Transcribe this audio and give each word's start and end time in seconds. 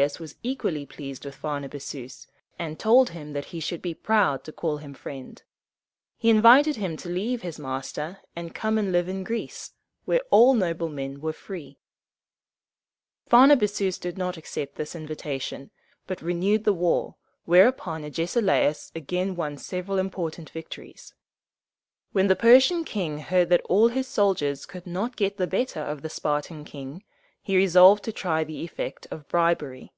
Agesilaus 0.00 0.18
was 0.18 0.34
equally 0.42 0.86
pleased 0.86 1.26
with 1.26 1.34
Pharnabazus, 1.36 2.26
and 2.58 2.78
told 2.80 3.10
him 3.10 3.34
that 3.34 3.44
he 3.44 3.60
should 3.60 3.82
be 3.82 3.92
proud 3.92 4.44
to 4.44 4.52
call 4.52 4.78
him 4.78 4.94
friend. 4.94 5.42
He 6.16 6.30
invited 6.30 6.76
him 6.76 6.96
to 6.98 7.10
leave 7.10 7.42
his 7.42 7.58
master, 7.58 8.20
and 8.34 8.54
come 8.54 8.78
and 8.78 8.92
live 8.92 9.10
in 9.10 9.24
Greece, 9.24 9.72
where 10.06 10.22
all 10.30 10.54
noble 10.54 10.88
men 10.88 11.20
were 11.20 11.34
free. 11.34 11.80
Pharnabazus 13.28 13.98
did 13.98 14.16
not 14.16 14.38
accept 14.38 14.76
this 14.76 14.96
invitation, 14.96 15.70
but 16.06 16.22
renewed 16.22 16.64
the 16.64 16.72
war, 16.72 17.16
whereupon 17.44 18.02
Agesilaus 18.02 18.90
again 18.94 19.36
won 19.36 19.58
several 19.58 19.98
important 19.98 20.48
victories. 20.48 21.12
When 22.12 22.28
the 22.28 22.34
Persian 22.36 22.84
king 22.84 23.18
heard 23.18 23.50
that 23.50 23.60
all 23.68 23.88
his 23.88 24.06
soldiers 24.08 24.64
could 24.64 24.86
not 24.86 25.16
get 25.16 25.36
the 25.36 25.46
better 25.46 25.80
of 25.80 26.00
the 26.00 26.08
Spartan 26.08 26.64
king, 26.64 27.04
he 27.42 27.56
resolved 27.56 28.04
to 28.04 28.12
try 28.12 28.44
the 28.44 28.62
effect 28.62 29.06
of 29.10 29.26
bribery. 29.26 29.90